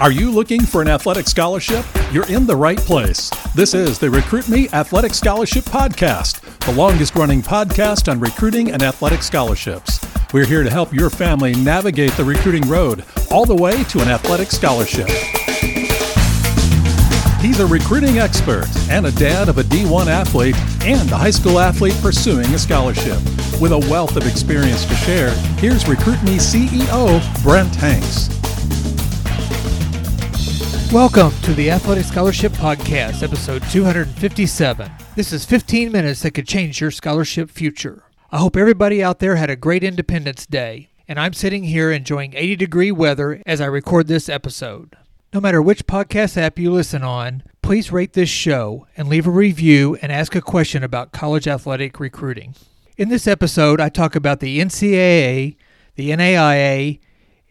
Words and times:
Are 0.00 0.10
you 0.10 0.30
looking 0.30 0.62
for 0.62 0.80
an 0.80 0.88
athletic 0.88 1.28
scholarship? 1.28 1.84
You're 2.10 2.26
in 2.28 2.46
the 2.46 2.56
right 2.56 2.78
place. 2.78 3.30
This 3.54 3.74
is 3.74 3.98
the 3.98 4.08
Recruit 4.08 4.48
Me 4.48 4.66
Athletic 4.70 5.12
Scholarship 5.12 5.64
Podcast, 5.64 6.40
the 6.64 6.72
longest 6.72 7.14
running 7.14 7.42
podcast 7.42 8.10
on 8.10 8.18
recruiting 8.18 8.72
and 8.72 8.82
athletic 8.82 9.22
scholarships. 9.22 10.00
We're 10.32 10.46
here 10.46 10.62
to 10.62 10.70
help 10.70 10.94
your 10.94 11.10
family 11.10 11.54
navigate 11.54 12.12
the 12.12 12.24
recruiting 12.24 12.66
road 12.66 13.04
all 13.30 13.44
the 13.44 13.54
way 13.54 13.84
to 13.84 14.00
an 14.00 14.08
athletic 14.08 14.50
scholarship. 14.50 15.06
He's 17.42 17.60
a 17.60 17.66
recruiting 17.66 18.20
expert 18.20 18.68
and 18.88 19.04
a 19.04 19.12
dad 19.12 19.50
of 19.50 19.58
a 19.58 19.62
D1 19.64 20.06
athlete 20.06 20.56
and 20.82 21.12
a 21.12 21.16
high 21.18 21.30
school 21.30 21.60
athlete 21.60 21.98
pursuing 22.00 22.46
a 22.54 22.58
scholarship. 22.58 23.18
With 23.60 23.72
a 23.72 23.86
wealth 23.90 24.16
of 24.16 24.26
experience 24.26 24.86
to 24.86 24.94
share, 24.94 25.30
here's 25.58 25.86
Recruit 25.86 26.22
Me 26.22 26.38
CEO 26.38 27.42
Brent 27.42 27.74
Hanks. 27.74 28.39
Welcome 30.92 31.30
to 31.42 31.54
the 31.54 31.70
Athletic 31.70 32.04
Scholarship 32.04 32.50
Podcast, 32.50 33.22
episode 33.22 33.62
257. 33.70 34.90
This 35.14 35.32
is 35.32 35.44
15 35.44 35.92
minutes 35.92 36.22
that 36.22 36.32
could 36.32 36.48
change 36.48 36.80
your 36.80 36.90
scholarship 36.90 37.48
future. 37.48 38.02
I 38.32 38.38
hope 38.38 38.56
everybody 38.56 39.00
out 39.00 39.20
there 39.20 39.36
had 39.36 39.50
a 39.50 39.54
great 39.54 39.84
Independence 39.84 40.46
Day, 40.46 40.88
and 41.06 41.20
I'm 41.20 41.32
sitting 41.32 41.62
here 41.62 41.92
enjoying 41.92 42.34
80 42.34 42.56
degree 42.56 42.90
weather 42.90 43.40
as 43.46 43.60
I 43.60 43.66
record 43.66 44.08
this 44.08 44.28
episode. 44.28 44.96
No 45.32 45.40
matter 45.40 45.62
which 45.62 45.86
podcast 45.86 46.36
app 46.36 46.58
you 46.58 46.72
listen 46.72 47.04
on, 47.04 47.44
please 47.62 47.92
rate 47.92 48.14
this 48.14 48.28
show 48.28 48.88
and 48.96 49.06
leave 49.06 49.28
a 49.28 49.30
review 49.30 49.96
and 50.02 50.10
ask 50.10 50.34
a 50.34 50.42
question 50.42 50.82
about 50.82 51.12
college 51.12 51.46
athletic 51.46 52.00
recruiting. 52.00 52.56
In 52.96 53.10
this 53.10 53.28
episode, 53.28 53.80
I 53.80 53.90
talk 53.90 54.16
about 54.16 54.40
the 54.40 54.58
NCAA, 54.58 55.54
the 55.94 56.10
NAIA, 56.10 56.98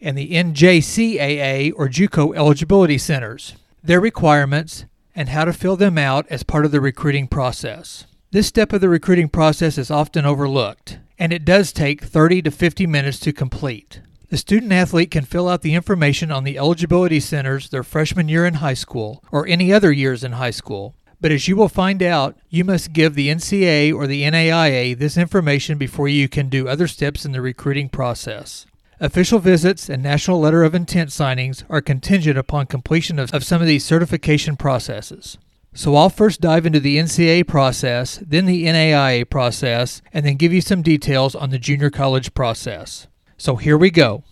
and 0.00 0.16
the 0.16 0.30
NJCAA 0.30 1.72
or 1.76 1.88
JUCO 1.88 2.34
eligibility 2.34 2.98
centers, 2.98 3.54
their 3.82 4.00
requirements, 4.00 4.84
and 5.14 5.28
how 5.28 5.44
to 5.44 5.52
fill 5.52 5.76
them 5.76 5.98
out 5.98 6.26
as 6.30 6.42
part 6.42 6.64
of 6.64 6.70
the 6.70 6.80
recruiting 6.80 7.26
process. 7.26 8.06
This 8.30 8.46
step 8.46 8.72
of 8.72 8.80
the 8.80 8.88
recruiting 8.88 9.28
process 9.28 9.76
is 9.76 9.90
often 9.90 10.24
overlooked, 10.24 10.98
and 11.18 11.32
it 11.32 11.44
does 11.44 11.72
take 11.72 12.02
30 12.04 12.42
to 12.42 12.50
50 12.50 12.86
minutes 12.86 13.18
to 13.20 13.32
complete. 13.32 14.00
The 14.28 14.36
student 14.36 14.72
athlete 14.72 15.10
can 15.10 15.24
fill 15.24 15.48
out 15.48 15.62
the 15.62 15.74
information 15.74 16.30
on 16.30 16.44
the 16.44 16.56
eligibility 16.56 17.18
centers 17.18 17.68
their 17.68 17.82
freshman 17.82 18.28
year 18.28 18.46
in 18.46 18.54
high 18.54 18.74
school 18.74 19.24
or 19.32 19.46
any 19.48 19.72
other 19.72 19.90
years 19.90 20.22
in 20.22 20.32
high 20.32 20.52
school. 20.52 20.94
But 21.20 21.32
as 21.32 21.48
you 21.48 21.56
will 21.56 21.68
find 21.68 22.02
out, 22.02 22.36
you 22.48 22.64
must 22.64 22.92
give 22.92 23.14
the 23.14 23.28
NCAA 23.28 23.92
or 23.92 24.06
the 24.06 24.22
NAIA 24.22 24.96
this 24.96 25.16
information 25.18 25.76
before 25.76 26.08
you 26.08 26.28
can 26.28 26.48
do 26.48 26.68
other 26.68 26.86
steps 26.86 27.24
in 27.24 27.32
the 27.32 27.42
recruiting 27.42 27.88
process. 27.88 28.64
Official 29.02 29.38
visits 29.38 29.88
and 29.88 30.02
national 30.02 30.40
letter 30.40 30.62
of 30.62 30.74
intent 30.74 31.08
signings 31.08 31.64
are 31.70 31.80
contingent 31.80 32.36
upon 32.36 32.66
completion 32.66 33.18
of, 33.18 33.32
of 33.32 33.42
some 33.42 33.62
of 33.62 33.66
these 33.66 33.82
certification 33.82 34.56
processes. 34.56 35.38
So 35.72 35.96
I'll 35.96 36.10
first 36.10 36.42
dive 36.42 36.66
into 36.66 36.80
the 36.80 36.98
NCAA 36.98 37.46
process, 37.46 38.18
then 38.18 38.44
the 38.44 38.66
NAIA 38.66 39.30
process, 39.30 40.02
and 40.12 40.26
then 40.26 40.34
give 40.34 40.52
you 40.52 40.60
some 40.60 40.82
details 40.82 41.34
on 41.34 41.48
the 41.48 41.58
junior 41.58 41.88
college 41.88 42.34
process. 42.34 43.06
So 43.38 43.56
here 43.56 43.78
we 43.78 43.90
go. 43.90 44.22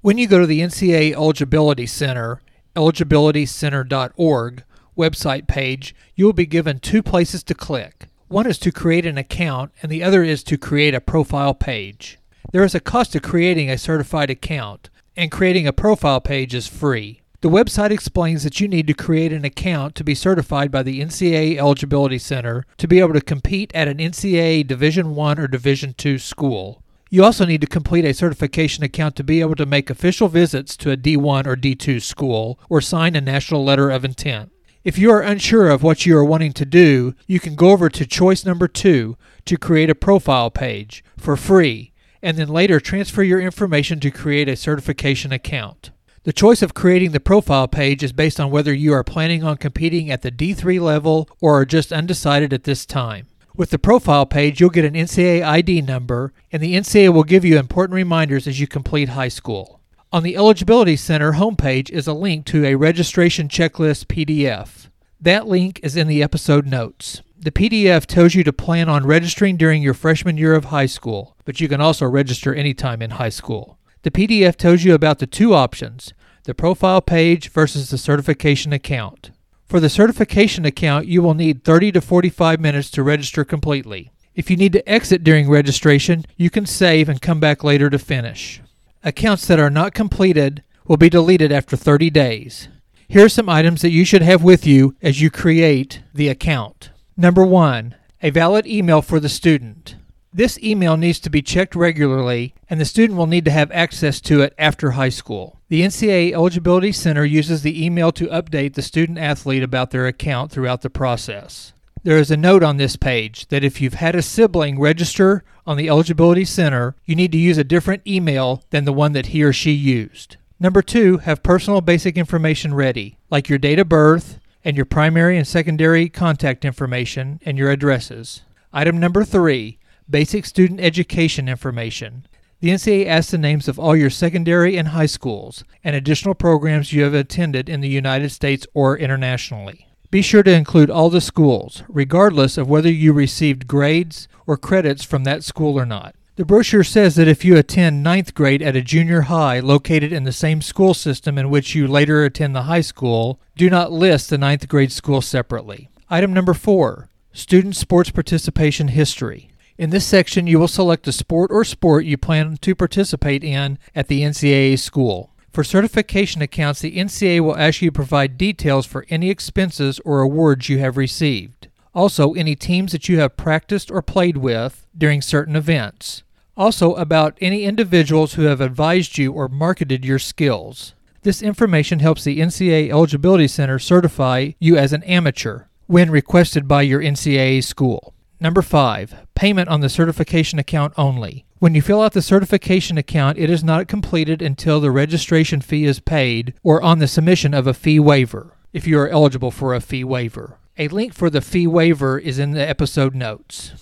When 0.00 0.16
you 0.16 0.26
go 0.26 0.38
to 0.38 0.46
the 0.46 0.60
NCAA 0.60 1.12
Eligibility 1.12 1.84
Center, 1.84 2.40
eligibilitycenter.org 2.74 4.64
website 4.96 5.46
page, 5.46 5.94
you 6.14 6.24
will 6.24 6.32
be 6.32 6.46
given 6.46 6.78
two 6.78 7.02
places 7.02 7.42
to 7.42 7.54
click. 7.54 8.06
One 8.28 8.46
is 8.46 8.58
to 8.60 8.72
create 8.72 9.04
an 9.04 9.18
account, 9.18 9.72
and 9.82 9.92
the 9.92 10.02
other 10.02 10.22
is 10.22 10.42
to 10.44 10.56
create 10.56 10.94
a 10.94 11.02
profile 11.02 11.52
page. 11.52 12.16
There 12.52 12.64
is 12.64 12.74
a 12.74 12.80
cost 12.80 13.12
to 13.12 13.20
creating 13.20 13.70
a 13.70 13.78
certified 13.78 14.28
account, 14.28 14.90
and 15.16 15.30
creating 15.30 15.68
a 15.68 15.72
profile 15.72 16.20
page 16.20 16.52
is 16.52 16.66
free. 16.66 17.20
The 17.42 17.48
website 17.48 17.92
explains 17.92 18.42
that 18.42 18.58
you 18.58 18.66
need 18.66 18.88
to 18.88 18.92
create 18.92 19.32
an 19.32 19.44
account 19.44 19.94
to 19.94 20.04
be 20.04 20.16
certified 20.16 20.72
by 20.72 20.82
the 20.82 21.00
NCAA 21.00 21.58
Eligibility 21.58 22.18
Center 22.18 22.66
to 22.78 22.88
be 22.88 22.98
able 22.98 23.12
to 23.12 23.20
compete 23.20 23.70
at 23.72 23.86
an 23.86 23.98
NCAA 23.98 24.66
Division 24.66 25.14
1 25.14 25.38
or 25.38 25.46
Division 25.46 25.94
2 25.96 26.18
school. 26.18 26.82
You 27.08 27.22
also 27.22 27.44
need 27.44 27.60
to 27.60 27.68
complete 27.68 28.04
a 28.04 28.12
certification 28.12 28.82
account 28.82 29.14
to 29.16 29.24
be 29.24 29.40
able 29.40 29.54
to 29.54 29.64
make 29.64 29.88
official 29.88 30.26
visits 30.26 30.76
to 30.78 30.90
a 30.90 30.96
D1 30.96 31.46
or 31.46 31.54
D2 31.54 32.02
school 32.02 32.58
or 32.68 32.80
sign 32.80 33.14
a 33.14 33.20
national 33.20 33.64
letter 33.64 33.90
of 33.90 34.04
intent. 34.04 34.50
If 34.82 34.98
you 34.98 35.12
are 35.12 35.22
unsure 35.22 35.70
of 35.70 35.84
what 35.84 36.04
you 36.04 36.16
are 36.16 36.24
wanting 36.24 36.52
to 36.54 36.64
do, 36.64 37.14
you 37.28 37.38
can 37.38 37.54
go 37.54 37.70
over 37.70 37.88
to 37.88 38.06
choice 38.06 38.44
number 38.44 38.66
2 38.66 39.16
to 39.44 39.56
create 39.56 39.90
a 39.90 39.94
profile 39.94 40.50
page 40.50 41.04
for 41.16 41.36
free 41.36 41.89
and 42.22 42.36
then 42.36 42.48
later 42.48 42.80
transfer 42.80 43.22
your 43.22 43.40
information 43.40 44.00
to 44.00 44.10
create 44.10 44.48
a 44.48 44.56
certification 44.56 45.32
account. 45.32 45.90
The 46.24 46.32
choice 46.34 46.60
of 46.60 46.74
creating 46.74 47.12
the 47.12 47.20
profile 47.20 47.66
page 47.66 48.02
is 48.02 48.12
based 48.12 48.38
on 48.38 48.50
whether 48.50 48.74
you 48.74 48.92
are 48.92 49.02
planning 49.02 49.42
on 49.42 49.56
competing 49.56 50.10
at 50.10 50.20
the 50.20 50.30
D3 50.30 50.78
level 50.78 51.28
or 51.40 51.60
are 51.60 51.64
just 51.64 51.92
undecided 51.92 52.52
at 52.52 52.64
this 52.64 52.84
time. 52.84 53.26
With 53.56 53.70
the 53.70 53.78
profile 53.78 54.26
page, 54.26 54.60
you'll 54.60 54.70
get 54.70 54.84
an 54.84 54.94
NCAA 54.94 55.42
ID 55.42 55.82
number, 55.82 56.32
and 56.52 56.62
the 56.62 56.74
NCAA 56.74 57.12
will 57.12 57.24
give 57.24 57.44
you 57.44 57.58
important 57.58 57.94
reminders 57.94 58.46
as 58.46 58.60
you 58.60 58.66
complete 58.66 59.10
high 59.10 59.28
school. 59.28 59.80
On 60.12 60.22
the 60.22 60.36
Eligibility 60.36 60.96
Center 60.96 61.32
homepage 61.32 61.88
is 61.90 62.06
a 62.06 62.12
link 62.12 62.44
to 62.46 62.64
a 62.64 62.74
registration 62.74 63.48
checklist 63.48 64.06
PDF. 64.06 64.88
That 65.20 65.46
link 65.46 65.80
is 65.82 65.96
in 65.96 66.06
the 66.06 66.22
episode 66.22 66.66
notes. 66.66 67.22
The 67.42 67.50
PDF 67.50 68.04
tells 68.04 68.34
you 68.34 68.44
to 68.44 68.52
plan 68.52 68.90
on 68.90 69.06
registering 69.06 69.56
during 69.56 69.82
your 69.82 69.94
freshman 69.94 70.36
year 70.36 70.54
of 70.54 70.66
high 70.66 70.84
school, 70.84 71.38
but 71.46 71.58
you 71.58 71.68
can 71.68 71.80
also 71.80 72.04
register 72.04 72.54
anytime 72.54 73.00
in 73.00 73.12
high 73.12 73.30
school. 73.30 73.78
The 74.02 74.10
PDF 74.10 74.56
tells 74.56 74.84
you 74.84 74.92
about 74.92 75.20
the 75.20 75.26
two 75.26 75.54
options 75.54 76.12
the 76.44 76.52
profile 76.52 77.00
page 77.00 77.48
versus 77.48 77.88
the 77.88 77.96
certification 77.96 78.74
account. 78.74 79.30
For 79.64 79.80
the 79.80 79.88
certification 79.88 80.66
account, 80.66 81.06
you 81.06 81.22
will 81.22 81.32
need 81.32 81.64
30 81.64 81.92
to 81.92 82.02
45 82.02 82.60
minutes 82.60 82.90
to 82.90 83.02
register 83.02 83.42
completely. 83.42 84.12
If 84.34 84.50
you 84.50 84.58
need 84.58 84.74
to 84.74 84.86
exit 84.86 85.24
during 85.24 85.48
registration, 85.48 86.26
you 86.36 86.50
can 86.50 86.66
save 86.66 87.08
and 87.08 87.22
come 87.22 87.40
back 87.40 87.64
later 87.64 87.88
to 87.88 87.98
finish. 87.98 88.60
Accounts 89.02 89.46
that 89.46 89.58
are 89.58 89.70
not 89.70 89.94
completed 89.94 90.62
will 90.86 90.98
be 90.98 91.08
deleted 91.08 91.52
after 91.52 91.74
30 91.74 92.10
days. 92.10 92.68
Here 93.08 93.24
are 93.24 93.30
some 93.30 93.48
items 93.48 93.80
that 93.80 93.92
you 93.92 94.04
should 94.04 94.22
have 94.22 94.42
with 94.42 94.66
you 94.66 94.94
as 95.00 95.22
you 95.22 95.30
create 95.30 96.02
the 96.12 96.28
account. 96.28 96.90
Number 97.20 97.44
one, 97.44 97.96
a 98.22 98.30
valid 98.30 98.66
email 98.66 99.02
for 99.02 99.20
the 99.20 99.28
student. 99.28 99.96
This 100.32 100.58
email 100.62 100.96
needs 100.96 101.20
to 101.20 101.28
be 101.28 101.42
checked 101.42 101.74
regularly, 101.74 102.54
and 102.70 102.80
the 102.80 102.86
student 102.86 103.18
will 103.18 103.26
need 103.26 103.44
to 103.44 103.50
have 103.50 103.70
access 103.72 104.22
to 104.22 104.40
it 104.40 104.54
after 104.56 104.92
high 104.92 105.10
school. 105.10 105.60
The 105.68 105.82
NCAA 105.82 106.32
Eligibility 106.32 106.92
Center 106.92 107.26
uses 107.26 107.60
the 107.60 107.84
email 107.84 108.10
to 108.12 108.28
update 108.28 108.72
the 108.72 108.80
student 108.80 109.18
athlete 109.18 109.62
about 109.62 109.90
their 109.90 110.06
account 110.06 110.50
throughout 110.50 110.80
the 110.80 110.88
process. 110.88 111.74
There 112.04 112.16
is 112.16 112.30
a 112.30 112.38
note 112.38 112.62
on 112.62 112.78
this 112.78 112.96
page 112.96 113.48
that 113.48 113.64
if 113.64 113.82
you've 113.82 113.92
had 113.92 114.14
a 114.14 114.22
sibling 114.22 114.80
register 114.80 115.44
on 115.66 115.76
the 115.76 115.90
Eligibility 115.90 116.46
Center, 116.46 116.96
you 117.04 117.14
need 117.14 117.32
to 117.32 117.38
use 117.38 117.58
a 117.58 117.64
different 117.64 118.06
email 118.06 118.64
than 118.70 118.86
the 118.86 118.94
one 118.94 119.12
that 119.12 119.26
he 119.26 119.42
or 119.42 119.52
she 119.52 119.72
used. 119.72 120.38
Number 120.58 120.80
two, 120.80 121.18
have 121.18 121.42
personal 121.42 121.82
basic 121.82 122.16
information 122.16 122.72
ready, 122.72 123.18
like 123.28 123.50
your 123.50 123.58
date 123.58 123.78
of 123.78 123.90
birth, 123.90 124.38
and 124.64 124.76
your 124.76 124.86
primary 124.86 125.36
and 125.36 125.46
secondary 125.46 126.08
contact 126.08 126.64
information 126.64 127.40
and 127.44 127.56
your 127.56 127.70
addresses. 127.70 128.42
Item 128.72 128.98
number 128.98 129.24
three, 129.24 129.78
basic 130.08 130.44
student 130.44 130.80
education 130.80 131.48
information. 131.48 132.26
The 132.60 132.68
NCAA 132.68 133.06
asks 133.06 133.30
the 133.30 133.38
names 133.38 133.68
of 133.68 133.78
all 133.78 133.96
your 133.96 134.10
secondary 134.10 134.76
and 134.76 134.88
high 134.88 135.06
schools 135.06 135.64
and 135.82 135.96
additional 135.96 136.34
programs 136.34 136.92
you 136.92 137.04
have 137.04 137.14
attended 137.14 137.68
in 137.68 137.80
the 137.80 137.88
United 137.88 138.30
States 138.30 138.66
or 138.74 138.98
internationally. 138.98 139.86
Be 140.10 140.22
sure 140.22 140.42
to 140.42 140.52
include 140.52 140.90
all 140.90 141.08
the 141.08 141.20
schools, 141.20 141.84
regardless 141.88 142.58
of 142.58 142.68
whether 142.68 142.90
you 142.90 143.12
received 143.12 143.68
grades 143.68 144.28
or 144.46 144.56
credits 144.56 145.04
from 145.04 145.24
that 145.24 145.44
school 145.44 145.78
or 145.78 145.86
not. 145.86 146.14
The 146.40 146.46
brochure 146.46 146.84
says 146.84 147.16
that 147.16 147.28
if 147.28 147.44
you 147.44 147.58
attend 147.58 148.02
ninth 148.02 148.32
grade 148.32 148.62
at 148.62 148.74
a 148.74 148.80
junior 148.80 149.20
high 149.20 149.60
located 149.60 150.10
in 150.10 150.24
the 150.24 150.32
same 150.32 150.62
school 150.62 150.94
system 150.94 151.36
in 151.36 151.50
which 151.50 151.74
you 151.74 151.86
later 151.86 152.24
attend 152.24 152.56
the 152.56 152.62
high 152.62 152.80
school, 152.80 153.38
do 153.56 153.68
not 153.68 153.92
list 153.92 154.30
the 154.30 154.38
ninth 154.38 154.66
grade 154.66 154.90
school 154.90 155.20
separately. 155.20 155.90
Item 156.08 156.32
number 156.32 156.54
four 156.54 157.10
Student 157.34 157.76
Sports 157.76 158.08
Participation 158.08 158.88
History. 158.88 159.50
In 159.76 159.90
this 159.90 160.06
section, 160.06 160.46
you 160.46 160.58
will 160.58 160.66
select 160.66 161.04
the 161.04 161.12
sport 161.12 161.50
or 161.52 161.62
sport 161.62 162.06
you 162.06 162.16
plan 162.16 162.56
to 162.62 162.74
participate 162.74 163.44
in 163.44 163.78
at 163.94 164.08
the 164.08 164.22
NCAA 164.22 164.78
school. 164.78 165.34
For 165.52 165.62
certification 165.62 166.40
accounts, 166.40 166.80
the 166.80 166.96
NCAA 166.96 167.40
will 167.40 167.58
ask 167.58 167.82
you 167.82 167.90
to 167.90 167.94
provide 167.94 168.38
details 168.38 168.86
for 168.86 169.04
any 169.10 169.28
expenses 169.28 170.00
or 170.06 170.22
awards 170.22 170.70
you 170.70 170.78
have 170.78 170.96
received. 170.96 171.68
Also, 171.94 172.32
any 172.32 172.56
teams 172.56 172.92
that 172.92 173.10
you 173.10 173.18
have 173.18 173.36
practiced 173.36 173.90
or 173.90 174.00
played 174.00 174.38
with 174.38 174.86
during 174.96 175.20
certain 175.20 175.54
events. 175.54 176.22
Also, 176.60 176.92
about 176.96 177.38
any 177.40 177.64
individuals 177.64 178.34
who 178.34 178.42
have 178.42 178.60
advised 178.60 179.16
you 179.16 179.32
or 179.32 179.48
marketed 179.48 180.04
your 180.04 180.18
skills. 180.18 180.92
This 181.22 181.40
information 181.40 182.00
helps 182.00 182.22
the 182.22 182.38
NCAA 182.38 182.90
Eligibility 182.90 183.48
Center 183.48 183.78
certify 183.78 184.50
you 184.58 184.76
as 184.76 184.92
an 184.92 185.02
amateur 185.04 185.68
when 185.86 186.10
requested 186.10 186.68
by 186.68 186.82
your 186.82 187.00
NCAA 187.00 187.64
school. 187.64 188.12
Number 188.40 188.60
five, 188.60 189.14
payment 189.34 189.70
on 189.70 189.80
the 189.80 189.88
certification 189.88 190.58
account 190.58 190.92
only. 190.98 191.46
When 191.60 191.74
you 191.74 191.80
fill 191.80 192.02
out 192.02 192.12
the 192.12 192.20
certification 192.20 192.98
account, 192.98 193.38
it 193.38 193.48
is 193.48 193.64
not 193.64 193.88
completed 193.88 194.42
until 194.42 194.80
the 194.80 194.90
registration 194.90 195.62
fee 195.62 195.86
is 195.86 195.98
paid 195.98 196.52
or 196.62 196.82
on 196.82 196.98
the 196.98 197.08
submission 197.08 197.54
of 197.54 197.66
a 197.66 197.72
fee 197.72 197.98
waiver, 197.98 198.52
if 198.74 198.86
you 198.86 198.98
are 198.98 199.08
eligible 199.08 199.50
for 199.50 199.74
a 199.74 199.80
fee 199.80 200.04
waiver. 200.04 200.58
A 200.76 200.88
link 200.88 201.14
for 201.14 201.30
the 201.30 201.40
fee 201.40 201.66
waiver 201.66 202.18
is 202.18 202.38
in 202.38 202.50
the 202.50 202.68
episode 202.68 203.14
notes. 203.14 203.72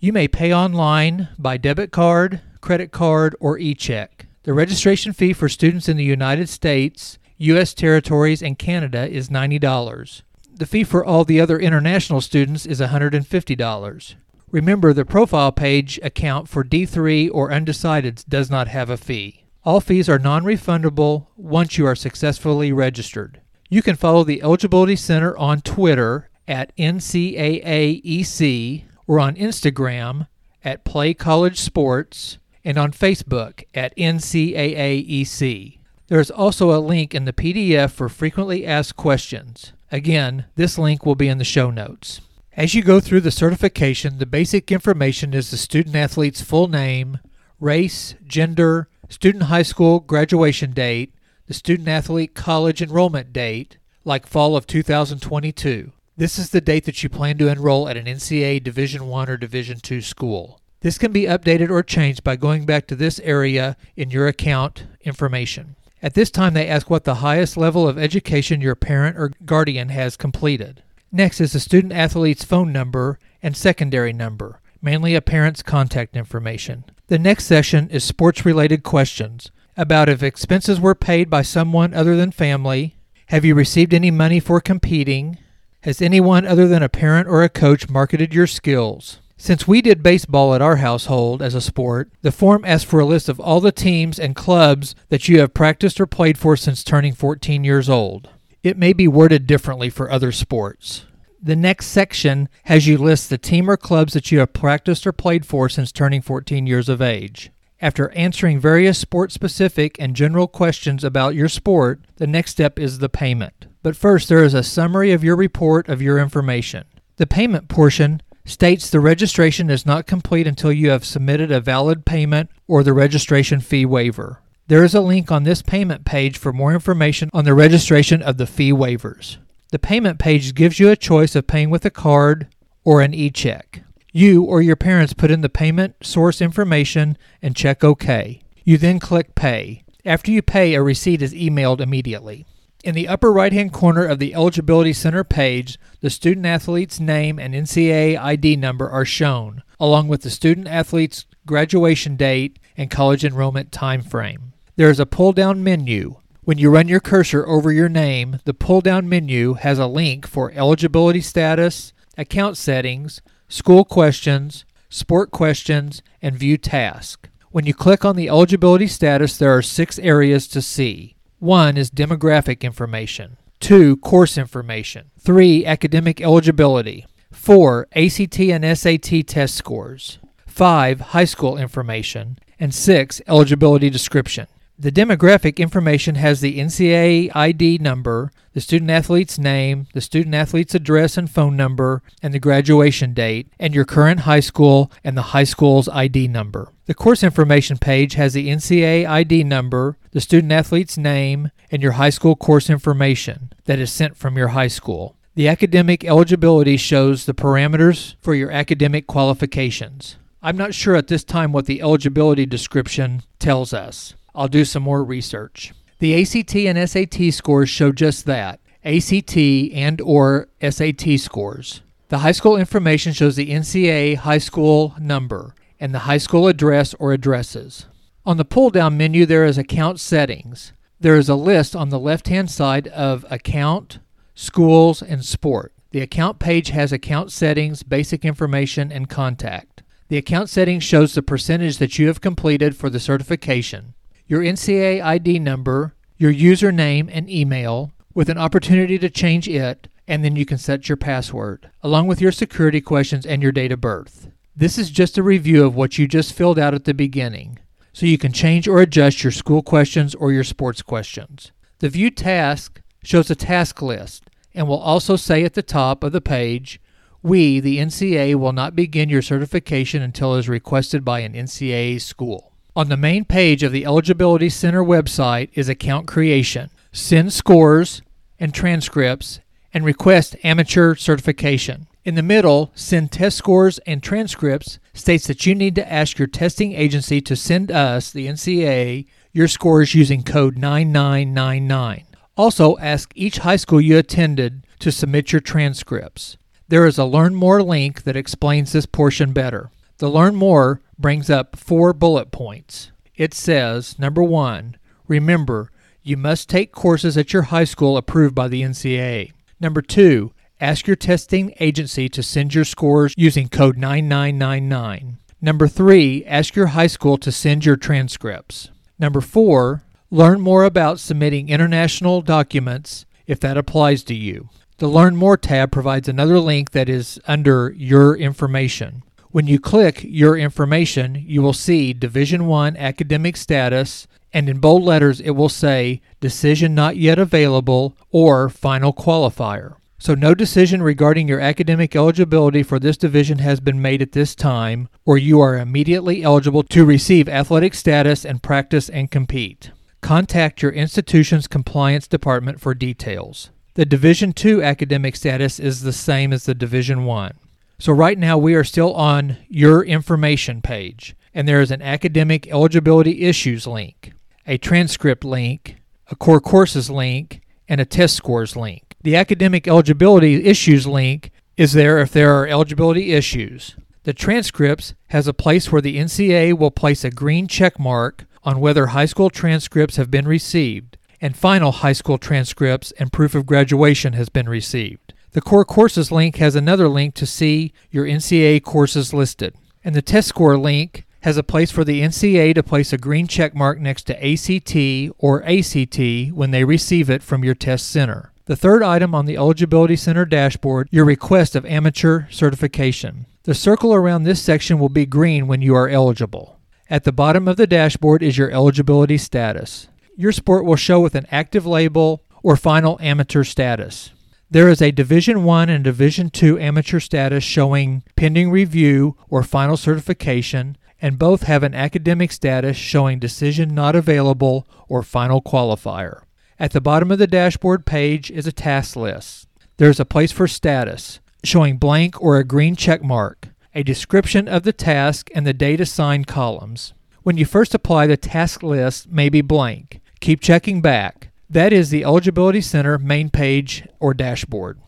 You 0.00 0.12
may 0.12 0.28
pay 0.28 0.54
online 0.54 1.26
by 1.40 1.56
debit 1.56 1.90
card, 1.90 2.40
credit 2.60 2.92
card, 2.92 3.34
or 3.40 3.58
e 3.58 3.74
check. 3.74 4.26
The 4.44 4.52
registration 4.52 5.12
fee 5.12 5.32
for 5.32 5.48
students 5.48 5.88
in 5.88 5.96
the 5.96 6.04
United 6.04 6.48
States, 6.48 7.18
U.S. 7.38 7.74
territories, 7.74 8.40
and 8.40 8.56
Canada 8.56 9.10
is 9.10 9.28
$90. 9.28 10.22
The 10.54 10.66
fee 10.66 10.84
for 10.84 11.04
all 11.04 11.24
the 11.24 11.40
other 11.40 11.58
international 11.58 12.20
students 12.20 12.64
is 12.64 12.80
$150. 12.80 14.14
Remember, 14.52 14.92
the 14.92 15.04
profile 15.04 15.50
page 15.50 15.98
account 16.04 16.48
for 16.48 16.62
D3 16.62 17.30
or 17.32 17.50
undecideds 17.50 18.24
does 18.24 18.48
not 18.48 18.68
have 18.68 18.90
a 18.90 18.96
fee. 18.96 19.46
All 19.64 19.80
fees 19.80 20.08
are 20.08 20.20
non 20.20 20.44
refundable 20.44 21.26
once 21.36 21.76
you 21.76 21.86
are 21.86 21.96
successfully 21.96 22.72
registered. 22.72 23.40
You 23.68 23.82
can 23.82 23.96
follow 23.96 24.22
the 24.22 24.44
Eligibility 24.44 24.94
Center 24.94 25.36
on 25.36 25.60
Twitter 25.60 26.30
at 26.46 26.72
NCAAEC 26.76 28.84
or 29.08 29.18
on 29.18 29.34
Instagram 29.34 30.28
at 30.62 30.84
Play 30.84 31.14
College 31.14 31.58
Sports 31.58 32.38
and 32.64 32.78
on 32.78 32.92
Facebook 32.92 33.64
at 33.74 33.96
NCAAEC. 33.96 35.78
There 36.06 36.20
is 36.20 36.30
also 36.30 36.70
a 36.70 36.78
link 36.78 37.14
in 37.14 37.24
the 37.24 37.32
PDF 37.32 37.90
for 37.90 38.08
frequently 38.08 38.64
asked 38.64 38.96
questions. 38.96 39.72
Again, 39.90 40.44
this 40.54 40.78
link 40.78 41.04
will 41.04 41.14
be 41.14 41.28
in 41.28 41.38
the 41.38 41.44
show 41.44 41.70
notes. 41.70 42.20
As 42.56 42.74
you 42.74 42.82
go 42.82 43.00
through 43.00 43.22
the 43.22 43.30
certification, 43.30 44.18
the 44.18 44.26
basic 44.26 44.70
information 44.70 45.32
is 45.32 45.50
the 45.50 45.56
student 45.56 45.96
athlete's 45.96 46.42
full 46.42 46.68
name, 46.68 47.18
race, 47.60 48.14
gender, 48.26 48.88
student 49.08 49.44
high 49.44 49.62
school 49.62 50.00
graduation 50.00 50.72
date, 50.72 51.14
the 51.46 51.54
student 51.54 51.88
athlete 51.88 52.34
college 52.34 52.82
enrollment 52.82 53.32
date, 53.32 53.78
like 54.04 54.26
fall 54.26 54.56
of 54.56 54.66
2022. 54.66 55.92
This 56.18 56.36
is 56.36 56.50
the 56.50 56.60
date 56.60 56.84
that 56.86 57.00
you 57.04 57.08
plan 57.08 57.38
to 57.38 57.46
enroll 57.46 57.88
at 57.88 57.96
an 57.96 58.06
NCAA 58.06 58.64
Division 58.64 59.06
1 59.06 59.30
or 59.30 59.36
Division 59.36 59.78
2 59.78 60.00
school. 60.00 60.60
This 60.80 60.98
can 60.98 61.12
be 61.12 61.26
updated 61.26 61.70
or 61.70 61.84
changed 61.84 62.24
by 62.24 62.34
going 62.34 62.66
back 62.66 62.88
to 62.88 62.96
this 62.96 63.20
area 63.20 63.76
in 63.94 64.10
your 64.10 64.26
account 64.26 64.88
information. 65.02 65.76
At 66.02 66.14
this 66.14 66.32
time, 66.32 66.54
they 66.54 66.66
ask 66.66 66.90
what 66.90 67.04
the 67.04 67.22
highest 67.22 67.56
level 67.56 67.86
of 67.86 67.96
education 67.96 68.60
your 68.60 68.74
parent 68.74 69.16
or 69.16 69.30
guardian 69.44 69.90
has 69.90 70.16
completed. 70.16 70.82
Next 71.12 71.40
is 71.40 71.52
the 71.52 71.60
student 71.60 71.92
athlete's 71.92 72.42
phone 72.42 72.72
number 72.72 73.20
and 73.40 73.56
secondary 73.56 74.12
number, 74.12 74.60
mainly 74.82 75.14
a 75.14 75.22
parent's 75.22 75.62
contact 75.62 76.16
information. 76.16 76.82
The 77.06 77.20
next 77.20 77.44
session 77.44 77.88
is 77.90 78.02
sports 78.02 78.44
related 78.44 78.82
questions 78.82 79.52
about 79.76 80.08
if 80.08 80.24
expenses 80.24 80.80
were 80.80 80.96
paid 80.96 81.30
by 81.30 81.42
someone 81.42 81.94
other 81.94 82.16
than 82.16 82.32
family, 82.32 82.96
have 83.26 83.44
you 83.44 83.54
received 83.54 83.94
any 83.94 84.10
money 84.10 84.40
for 84.40 84.60
competing, 84.60 85.38
has 85.82 86.02
anyone 86.02 86.44
other 86.44 86.66
than 86.66 86.82
a 86.82 86.88
parent 86.88 87.28
or 87.28 87.42
a 87.42 87.48
coach 87.48 87.88
marketed 87.88 88.34
your 88.34 88.46
skills? 88.46 89.20
Since 89.36 89.68
we 89.68 89.80
did 89.80 90.02
baseball 90.02 90.52
at 90.52 90.60
our 90.60 90.76
household 90.76 91.40
as 91.40 91.54
a 91.54 91.60
sport, 91.60 92.10
the 92.22 92.32
form 92.32 92.64
asks 92.64 92.90
for 92.90 92.98
a 92.98 93.06
list 93.06 93.28
of 93.28 93.38
all 93.38 93.60
the 93.60 93.70
teams 93.70 94.18
and 94.18 94.34
clubs 94.34 94.96
that 95.10 95.28
you 95.28 95.38
have 95.38 95.54
practiced 95.54 96.00
or 96.00 96.06
played 96.06 96.36
for 96.36 96.56
since 96.56 96.82
turning 96.82 97.14
14 97.14 97.62
years 97.62 97.88
old. 97.88 98.28
It 98.64 98.76
may 98.76 98.92
be 98.92 99.06
worded 99.06 99.46
differently 99.46 99.90
for 99.90 100.10
other 100.10 100.32
sports. 100.32 101.06
The 101.40 101.54
next 101.54 101.86
section 101.86 102.48
has 102.64 102.88
you 102.88 102.98
list 102.98 103.30
the 103.30 103.38
team 103.38 103.70
or 103.70 103.76
clubs 103.76 104.14
that 104.14 104.32
you 104.32 104.40
have 104.40 104.52
practiced 104.52 105.06
or 105.06 105.12
played 105.12 105.46
for 105.46 105.68
since 105.68 105.92
turning 105.92 106.20
14 106.20 106.66
years 106.66 106.88
of 106.88 107.00
age. 107.00 107.52
After 107.80 108.10
answering 108.10 108.58
various 108.58 108.98
sport 108.98 109.30
specific 109.30 109.96
and 110.00 110.16
general 110.16 110.48
questions 110.48 111.04
about 111.04 111.36
your 111.36 111.48
sport, 111.48 112.00
the 112.16 112.26
next 112.26 112.50
step 112.50 112.76
is 112.76 112.98
the 112.98 113.08
payment. 113.08 113.66
But 113.84 113.94
first, 113.94 114.28
there 114.28 114.42
is 114.42 114.54
a 114.54 114.64
summary 114.64 115.12
of 115.12 115.22
your 115.22 115.36
report 115.36 115.88
of 115.88 116.02
your 116.02 116.18
information. 116.18 116.84
The 117.18 117.26
payment 117.26 117.68
portion 117.68 118.20
states 118.44 118.90
the 118.90 118.98
registration 118.98 119.70
is 119.70 119.86
not 119.86 120.08
complete 120.08 120.46
until 120.46 120.72
you 120.72 120.90
have 120.90 121.04
submitted 121.04 121.52
a 121.52 121.60
valid 121.60 122.04
payment 122.04 122.50
or 122.66 122.82
the 122.82 122.92
registration 122.92 123.60
fee 123.60 123.86
waiver. 123.86 124.42
There 124.66 124.82
is 124.82 124.94
a 124.94 125.00
link 125.00 125.30
on 125.30 125.44
this 125.44 125.62
payment 125.62 126.04
page 126.04 126.36
for 126.36 126.52
more 126.52 126.74
information 126.74 127.30
on 127.32 127.44
the 127.44 127.54
registration 127.54 128.22
of 128.22 128.38
the 128.38 128.46
fee 128.46 128.72
waivers. 128.72 129.36
The 129.70 129.78
payment 129.78 130.18
page 130.18 130.54
gives 130.54 130.80
you 130.80 130.90
a 130.90 130.96
choice 130.96 131.36
of 131.36 131.46
paying 131.46 131.70
with 131.70 131.84
a 131.84 131.90
card 131.90 132.48
or 132.84 133.02
an 133.02 133.14
e 133.14 133.30
check. 133.30 133.82
You 134.18 134.42
or 134.42 134.60
your 134.60 134.74
parents 134.74 135.12
put 135.12 135.30
in 135.30 135.42
the 135.42 135.48
payment 135.48 135.94
source 136.02 136.40
information 136.40 137.16
and 137.40 137.54
check 137.54 137.84
OK. 137.84 138.42
You 138.64 138.76
then 138.76 138.98
click 138.98 139.36
Pay. 139.36 139.84
After 140.04 140.32
you 140.32 140.42
pay, 140.42 140.74
a 140.74 140.82
receipt 140.82 141.22
is 141.22 141.32
emailed 141.32 141.80
immediately. 141.80 142.44
In 142.82 142.96
the 142.96 143.06
upper 143.06 143.32
right 143.32 143.52
hand 143.52 143.72
corner 143.72 144.04
of 144.04 144.18
the 144.18 144.34
Eligibility 144.34 144.92
Center 144.92 145.22
page, 145.22 145.78
the 146.00 146.10
student 146.10 146.46
athlete's 146.46 146.98
name 146.98 147.38
and 147.38 147.54
NCAA 147.54 148.18
ID 148.18 148.56
number 148.56 148.90
are 148.90 149.04
shown, 149.04 149.62
along 149.78 150.08
with 150.08 150.22
the 150.22 150.30
student 150.30 150.66
athlete's 150.66 151.24
graduation 151.46 152.16
date 152.16 152.58
and 152.76 152.90
college 152.90 153.24
enrollment 153.24 153.70
time 153.70 154.02
frame. 154.02 154.52
There 154.74 154.90
is 154.90 154.98
a 154.98 155.06
pull 155.06 155.32
down 155.32 155.62
menu. 155.62 156.16
When 156.42 156.58
you 156.58 156.70
run 156.70 156.88
your 156.88 156.98
cursor 156.98 157.46
over 157.46 157.70
your 157.70 157.88
name, 157.88 158.40
the 158.44 158.52
pull 158.52 158.80
down 158.80 159.08
menu 159.08 159.54
has 159.54 159.78
a 159.78 159.86
link 159.86 160.26
for 160.26 160.50
eligibility 160.56 161.20
status, 161.20 161.92
account 162.16 162.56
settings, 162.56 163.22
school 163.48 163.84
questions, 163.84 164.64
sport 164.88 165.30
questions, 165.30 166.02
and 166.22 166.36
view 166.36 166.56
task. 166.56 167.28
When 167.50 167.66
you 167.66 167.74
click 167.74 168.04
on 168.04 168.16
the 168.16 168.28
eligibility 168.28 168.86
status, 168.86 169.36
there 169.36 169.56
are 169.56 169.62
six 169.62 169.98
areas 169.98 170.46
to 170.48 170.62
see. 170.62 171.16
One 171.38 171.76
is 171.76 171.90
demographic 171.90 172.60
information. 172.60 173.36
Two, 173.60 173.96
course 173.96 174.36
information. 174.38 175.10
Three, 175.18 175.64
academic 175.64 176.20
eligibility. 176.20 177.06
Four, 177.32 177.88
ACT 177.94 178.38
and 178.40 178.78
SAT 178.78 179.26
test 179.26 179.54
scores. 179.54 180.18
Five, 180.46 181.00
high 181.00 181.24
school 181.24 181.56
information. 181.56 182.38
And 182.60 182.74
six, 182.74 183.22
eligibility 183.26 183.90
description. 183.90 184.46
The 184.80 184.92
demographic 184.92 185.56
information 185.56 186.14
has 186.14 186.40
the 186.40 186.60
NCAA 186.60 187.34
ID 187.34 187.78
number, 187.78 188.30
the 188.52 188.60
student 188.60 188.92
athlete's 188.92 189.36
name, 189.36 189.88
the 189.92 190.00
student 190.00 190.36
athlete's 190.36 190.72
address 190.72 191.16
and 191.16 191.28
phone 191.28 191.56
number, 191.56 192.00
and 192.22 192.32
the 192.32 192.38
graduation 192.38 193.12
date, 193.12 193.48
and 193.58 193.74
your 193.74 193.84
current 193.84 194.20
high 194.20 194.38
school 194.38 194.92
and 195.02 195.16
the 195.16 195.34
high 195.34 195.42
school's 195.42 195.88
ID 195.88 196.28
number. 196.28 196.72
The 196.86 196.94
course 196.94 197.24
information 197.24 197.78
page 197.78 198.14
has 198.14 198.34
the 198.34 198.48
NCAA 198.48 199.04
ID 199.04 199.42
number, 199.42 199.96
the 200.12 200.20
student 200.20 200.52
athlete's 200.52 200.96
name, 200.96 201.50
and 201.72 201.82
your 201.82 201.92
high 201.92 202.10
school 202.10 202.36
course 202.36 202.70
information 202.70 203.52
that 203.64 203.80
is 203.80 203.90
sent 203.90 204.16
from 204.16 204.36
your 204.36 204.48
high 204.48 204.68
school. 204.68 205.16
The 205.34 205.48
academic 205.48 206.04
eligibility 206.04 206.76
shows 206.76 207.26
the 207.26 207.34
parameters 207.34 208.14
for 208.20 208.32
your 208.32 208.52
academic 208.52 209.08
qualifications. 209.08 210.18
I'm 210.40 210.56
not 210.56 210.72
sure 210.72 210.94
at 210.94 211.08
this 211.08 211.24
time 211.24 211.50
what 211.50 211.66
the 211.66 211.82
eligibility 211.82 212.46
description 212.46 213.22
tells 213.40 213.74
us. 213.74 214.14
I'll 214.34 214.48
do 214.48 214.64
some 214.64 214.82
more 214.82 215.04
research. 215.04 215.72
The 215.98 216.20
ACT 216.22 216.54
and 216.54 216.88
SAT 216.88 217.34
scores 217.34 217.68
show 217.68 217.90
just 217.92 218.24
that. 218.26 218.60
ACT 218.84 219.36
and 219.36 220.00
or 220.00 220.48
SAT 220.62 221.18
scores. 221.18 221.82
The 222.08 222.18
high 222.18 222.32
school 222.32 222.56
information 222.56 223.12
shows 223.12 223.36
the 223.36 223.50
NCAA 223.50 224.16
high 224.16 224.38
school 224.38 224.94
number 225.00 225.54
and 225.80 225.92
the 225.92 226.00
high 226.00 226.18
school 226.18 226.46
address 226.46 226.94
or 226.94 227.12
addresses. 227.12 227.86
On 228.24 228.36
the 228.36 228.44
pull 228.44 228.70
down 228.70 228.96
menu 228.96 229.26
there 229.26 229.44
is 229.44 229.58
account 229.58 230.00
settings. 230.00 230.72
There 231.00 231.16
is 231.16 231.28
a 231.28 231.34
list 231.34 231.74
on 231.76 231.88
the 231.88 231.98
left-hand 231.98 232.50
side 232.50 232.88
of 232.88 233.24
account, 233.30 233.98
schools 234.34 235.02
and 235.02 235.24
sport. 235.24 235.72
The 235.90 236.00
account 236.00 236.38
page 236.38 236.70
has 236.70 236.92
account 236.92 237.32
settings, 237.32 237.82
basic 237.82 238.24
information 238.24 238.92
and 238.92 239.08
contact. 239.08 239.82
The 240.08 240.16
account 240.16 240.48
settings 240.48 240.84
shows 240.84 241.14
the 241.14 241.22
percentage 241.22 241.78
that 241.78 241.98
you 241.98 242.06
have 242.06 242.20
completed 242.20 242.76
for 242.76 242.88
the 242.88 243.00
certification 243.00 243.94
your 244.28 244.42
NCAA 244.42 245.02
ID 245.02 245.38
number, 245.38 245.94
your 246.18 246.32
username 246.32 247.08
and 247.10 247.30
email 247.30 247.92
with 248.12 248.28
an 248.28 248.36
opportunity 248.36 248.98
to 248.98 249.08
change 249.08 249.48
it, 249.48 249.88
and 250.06 250.22
then 250.22 250.36
you 250.36 250.44
can 250.44 250.58
set 250.58 250.86
your 250.86 250.96
password, 250.96 251.70
along 251.82 252.06
with 252.06 252.20
your 252.20 252.30
security 252.30 252.82
questions 252.82 253.24
and 253.24 253.42
your 253.42 253.52
date 253.52 253.72
of 253.72 253.80
birth. 253.80 254.28
This 254.54 254.76
is 254.76 254.90
just 254.90 255.16
a 255.16 255.22
review 255.22 255.64
of 255.64 255.74
what 255.74 255.96
you 255.96 256.06
just 256.06 256.34
filled 256.34 256.58
out 256.58 256.74
at 256.74 256.84
the 256.84 256.92
beginning, 256.92 257.58
so 257.94 258.04
you 258.04 258.18
can 258.18 258.32
change 258.32 258.68
or 258.68 258.80
adjust 258.80 259.24
your 259.24 259.30
school 259.30 259.62
questions 259.62 260.14
or 260.14 260.30
your 260.30 260.44
sports 260.44 260.82
questions. 260.82 261.52
The 261.78 261.88
View 261.88 262.10
Task 262.10 262.82
shows 263.02 263.30
a 263.30 263.34
task 263.34 263.80
list 263.80 264.24
and 264.54 264.68
will 264.68 264.78
also 264.78 265.16
say 265.16 265.44
at 265.44 265.54
the 265.54 265.62
top 265.62 266.04
of 266.04 266.12
the 266.12 266.20
page, 266.20 266.80
we, 267.22 267.60
the 267.60 267.78
NCAA, 267.78 268.34
will 268.34 268.52
not 268.52 268.76
begin 268.76 269.08
your 269.08 269.22
certification 269.22 270.02
until 270.02 270.34
it 270.34 270.40
is 270.40 270.48
requested 270.48 271.04
by 271.04 271.20
an 271.20 271.32
NCAA 271.32 272.00
school. 272.00 272.47
On 272.78 272.88
the 272.88 272.96
main 272.96 273.24
page 273.24 273.64
of 273.64 273.72
the 273.72 273.84
Eligibility 273.84 274.48
Center 274.48 274.84
website 274.84 275.48
is 275.54 275.68
account 275.68 276.06
creation, 276.06 276.70
send 276.92 277.32
scores 277.32 278.02
and 278.38 278.54
transcripts, 278.54 279.40
and 279.74 279.84
request 279.84 280.36
amateur 280.44 280.94
certification. 280.94 281.88
In 282.04 282.14
the 282.14 282.22
middle, 282.22 282.70
send 282.76 283.10
test 283.10 283.36
scores 283.36 283.78
and 283.78 284.00
transcripts 284.00 284.78
states 284.94 285.26
that 285.26 285.44
you 285.44 285.56
need 285.56 285.74
to 285.74 285.92
ask 285.92 286.20
your 286.20 286.28
testing 286.28 286.72
agency 286.72 287.20
to 287.22 287.34
send 287.34 287.72
us, 287.72 288.12
the 288.12 288.28
NCAA, 288.28 289.06
your 289.32 289.48
scores 289.48 289.96
using 289.96 290.22
code 290.22 290.56
9999. 290.56 292.04
Also, 292.36 292.78
ask 292.78 293.10
each 293.16 293.38
high 293.38 293.56
school 293.56 293.80
you 293.80 293.98
attended 293.98 294.64
to 294.78 294.92
submit 294.92 295.32
your 295.32 295.40
transcripts. 295.40 296.36
There 296.68 296.86
is 296.86 296.96
a 296.96 297.04
Learn 297.04 297.34
More 297.34 297.60
link 297.60 298.04
that 298.04 298.14
explains 298.14 298.70
this 298.70 298.86
portion 298.86 299.32
better. 299.32 299.72
The 299.96 300.08
Learn 300.08 300.36
More 300.36 300.80
brings 300.98 301.30
up 301.30 301.56
four 301.56 301.92
bullet 301.92 302.30
points. 302.30 302.90
It 303.14 303.34
says, 303.34 303.98
number 303.98 304.22
one, 304.22 304.76
remember, 305.06 305.70
you 306.02 306.16
must 306.16 306.48
take 306.48 306.72
courses 306.72 307.16
at 307.16 307.32
your 307.32 307.42
high 307.42 307.64
school 307.64 307.96
approved 307.96 308.34
by 308.34 308.48
the 308.48 308.62
NCAA. 308.62 309.32
Number 309.60 309.82
two, 309.82 310.32
ask 310.60 310.86
your 310.86 310.96
testing 310.96 311.54
agency 311.60 312.08
to 312.08 312.22
send 312.22 312.54
your 312.54 312.64
scores 312.64 313.14
using 313.16 313.48
code 313.48 313.76
9999. 313.76 315.18
Number 315.40 315.68
three, 315.68 316.24
ask 316.24 316.56
your 316.56 316.68
high 316.68 316.86
school 316.86 317.16
to 317.18 317.30
send 317.30 317.64
your 317.64 317.76
transcripts. 317.76 318.70
Number 318.98 319.20
four, 319.20 319.84
learn 320.10 320.40
more 320.40 320.64
about 320.64 320.98
submitting 320.98 321.48
international 321.48 322.22
documents 322.22 323.06
if 323.26 323.38
that 323.40 323.56
applies 323.56 324.02
to 324.04 324.14
you. 324.14 324.48
The 324.78 324.88
Learn 324.88 325.16
More 325.16 325.36
tab 325.36 325.72
provides 325.72 326.08
another 326.08 326.38
link 326.38 326.70
that 326.70 326.88
is 326.88 327.20
under 327.26 327.72
Your 327.76 328.16
Information. 328.16 329.02
When 329.38 329.46
you 329.46 329.60
click 329.60 330.00
Your 330.02 330.36
Information, 330.36 331.22
you 331.24 331.42
will 331.42 331.52
see 331.52 331.92
Division 331.92 332.46
1 332.46 332.76
academic 332.76 333.36
status 333.36 334.08
and 334.32 334.48
in 334.48 334.58
bold 334.58 334.82
letters 334.82 335.20
it 335.20 335.30
will 335.30 335.48
say 335.48 336.02
Decision 336.18 336.74
not 336.74 336.96
yet 336.96 337.20
available 337.20 337.96
or 338.10 338.48
Final 338.48 338.92
qualifier. 338.92 339.76
So 339.96 340.16
no 340.16 340.34
decision 340.34 340.82
regarding 340.82 341.28
your 341.28 341.38
academic 341.38 341.94
eligibility 341.94 342.64
for 342.64 342.80
this 342.80 342.96
division 342.96 343.38
has 343.38 343.60
been 343.60 343.80
made 343.80 344.02
at 344.02 344.10
this 344.10 344.34
time, 344.34 344.88
or 345.04 345.16
you 345.16 345.40
are 345.40 345.56
immediately 345.56 346.24
eligible 346.24 346.64
to 346.64 346.84
receive 346.84 347.28
athletic 347.28 347.74
status 347.74 348.24
and 348.24 348.42
practice 348.42 348.88
and 348.88 349.08
compete. 349.08 349.70
Contact 350.00 350.62
your 350.62 350.72
institution's 350.72 351.46
compliance 351.46 352.08
department 352.08 352.60
for 352.60 352.74
details. 352.74 353.50
The 353.74 353.86
Division 353.86 354.32
2 354.32 354.64
academic 354.64 355.14
status 355.14 355.60
is 355.60 355.82
the 355.82 355.92
same 355.92 356.32
as 356.32 356.46
the 356.46 356.56
Division 356.56 357.04
1. 357.04 357.38
So 357.80 357.92
right 357.92 358.18
now 358.18 358.36
we 358.36 358.56
are 358.56 358.64
still 358.64 358.92
on 358.94 359.36
your 359.48 359.84
information 359.84 360.62
page, 360.62 361.14
and 361.32 361.46
there 361.46 361.60
is 361.60 361.70
an 361.70 361.80
academic 361.80 362.48
eligibility 362.48 363.22
issues 363.22 363.68
link, 363.68 364.12
a 364.48 364.58
transcript 364.58 365.24
link, 365.24 365.76
a 366.10 366.16
core 366.16 366.40
courses 366.40 366.90
link, 366.90 367.40
and 367.68 367.80
a 367.80 367.84
test 367.84 368.16
scores 368.16 368.56
link. 368.56 368.96
The 369.02 369.14
academic 369.14 369.68
eligibility 369.68 370.44
issues 370.44 370.88
link 370.88 371.30
is 371.56 371.72
there 371.72 371.98
if 371.98 372.10
there 372.10 372.34
are 372.34 372.48
eligibility 372.48 373.12
issues. 373.12 373.76
The 374.02 374.12
transcripts 374.12 374.94
has 375.10 375.28
a 375.28 375.32
place 375.32 375.70
where 375.70 375.82
the 375.82 375.98
NCAA 375.98 376.58
will 376.58 376.72
place 376.72 377.04
a 377.04 377.10
green 377.10 377.46
check 377.46 377.78
mark 377.78 378.24
on 378.42 378.58
whether 378.58 378.88
high 378.88 379.06
school 379.06 379.30
transcripts 379.30 379.94
have 379.94 380.10
been 380.10 380.26
received, 380.26 380.98
and 381.20 381.36
final 381.36 381.70
high 381.70 381.92
school 381.92 382.18
transcripts 382.18 382.90
and 382.98 383.12
proof 383.12 383.36
of 383.36 383.46
graduation 383.46 384.14
has 384.14 384.28
been 384.28 384.48
received. 384.48 385.14
The 385.38 385.42
Core 385.42 385.64
Courses 385.64 386.10
link 386.10 386.34
has 386.38 386.56
another 386.56 386.88
link 386.88 387.14
to 387.14 387.24
see 387.24 387.72
your 387.92 388.04
NCAA 388.04 388.60
courses 388.64 389.14
listed. 389.14 389.54
And 389.84 389.94
the 389.94 390.02
Test 390.02 390.26
Score 390.26 390.58
link 390.58 391.06
has 391.20 391.36
a 391.36 391.44
place 391.44 391.70
for 391.70 391.84
the 391.84 392.00
NCAA 392.00 392.56
to 392.56 392.62
place 392.64 392.92
a 392.92 392.98
green 392.98 393.28
check 393.28 393.54
mark 393.54 393.78
next 393.78 394.08
to 394.08 394.16
ACT 394.16 395.14
or 395.16 395.44
ACT 395.44 396.32
when 396.32 396.50
they 396.50 396.64
receive 396.64 397.08
it 397.08 397.22
from 397.22 397.44
your 397.44 397.54
test 397.54 397.88
center. 397.88 398.32
The 398.46 398.56
third 398.56 398.82
item 398.82 399.14
on 399.14 399.26
the 399.26 399.36
Eligibility 399.36 399.94
Center 399.94 400.24
dashboard, 400.24 400.88
your 400.90 401.04
request 401.04 401.54
of 401.54 401.64
amateur 401.66 402.28
certification. 402.30 403.26
The 403.44 403.54
circle 403.54 403.94
around 403.94 404.24
this 404.24 404.42
section 404.42 404.80
will 404.80 404.88
be 404.88 405.06
green 405.06 405.46
when 405.46 405.62
you 405.62 405.72
are 405.76 405.88
eligible. 405.88 406.58
At 406.90 407.04
the 407.04 407.12
bottom 407.12 407.46
of 407.46 407.56
the 407.56 407.68
dashboard 407.68 408.24
is 408.24 408.36
your 408.36 408.50
eligibility 408.50 409.18
status. 409.18 409.86
Your 410.16 410.32
sport 410.32 410.64
will 410.64 410.74
show 410.74 410.98
with 410.98 411.14
an 411.14 411.28
active 411.30 411.64
label 411.64 412.24
or 412.42 412.56
final 412.56 412.98
amateur 413.00 413.44
status. 413.44 414.10
There 414.50 414.70
is 414.70 414.80
a 414.80 414.92
Division 414.92 415.44
1 415.44 415.68
and 415.68 415.84
Division 415.84 416.30
2 416.30 416.58
amateur 416.58 417.00
status 417.00 417.44
showing 417.44 418.02
pending 418.16 418.50
review 418.50 419.14
or 419.28 419.42
final 419.42 419.76
certification, 419.76 420.78
and 421.02 421.18
both 421.18 421.42
have 421.42 421.62
an 421.62 421.74
academic 421.74 422.32
status 422.32 422.74
showing 422.74 423.18
decision 423.18 423.74
not 423.74 423.94
available 423.94 424.66
or 424.88 425.02
final 425.02 425.42
qualifier. 425.42 426.22
At 426.58 426.70
the 426.70 426.80
bottom 426.80 427.10
of 427.10 427.18
the 427.18 427.26
dashboard 427.26 427.84
page 427.84 428.30
is 428.30 428.46
a 428.46 428.52
task 428.52 428.96
list. 428.96 429.48
There 429.76 429.90
is 429.90 430.00
a 430.00 430.06
place 430.06 430.32
for 430.32 430.48
status, 430.48 431.20
showing 431.44 431.76
blank 431.76 432.18
or 432.22 432.38
a 432.38 432.44
green 432.44 432.74
check 432.74 433.02
mark, 433.02 433.48
a 433.74 433.82
description 433.82 434.48
of 434.48 434.62
the 434.62 434.72
task, 434.72 435.28
and 435.34 435.46
the 435.46 435.52
date 435.52 435.78
assigned 435.78 436.26
columns. 436.26 436.94
When 437.22 437.36
you 437.36 437.44
first 437.44 437.74
apply, 437.74 438.06
the 438.06 438.16
task 438.16 438.62
list 438.62 439.10
may 439.10 439.28
be 439.28 439.42
blank. 439.42 440.00
Keep 440.20 440.40
checking 440.40 440.80
back. 440.80 441.27
That 441.50 441.72
is 441.72 441.88
the 441.88 442.04
Eligibility 442.04 442.60
Center 442.60 442.98
main 442.98 443.30
page 443.30 443.88
or 444.00 444.12
dashboard. 444.12 444.80